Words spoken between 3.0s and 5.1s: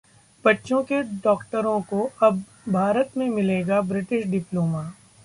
में मिलेगा British diploma